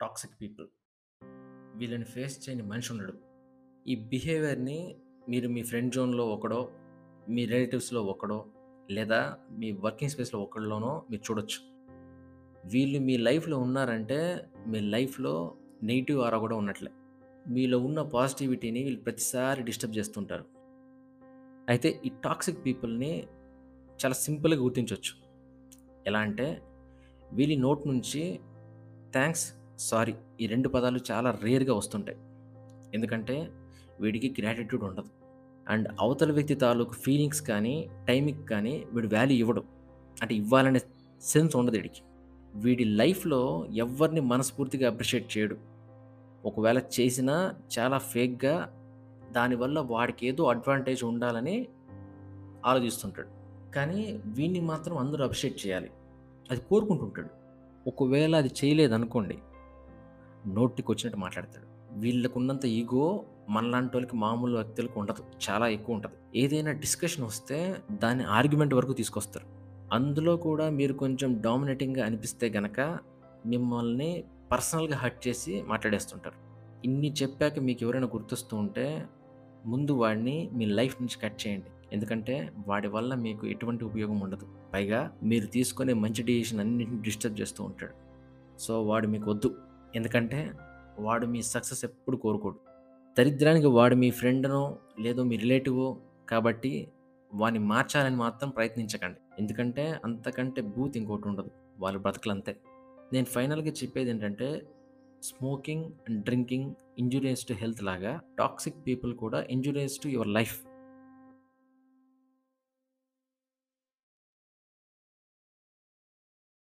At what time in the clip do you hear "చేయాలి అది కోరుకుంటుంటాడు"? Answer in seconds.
55.66-57.28